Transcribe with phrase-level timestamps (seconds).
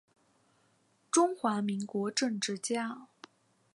[1.11, 3.05] 中华民国政治家。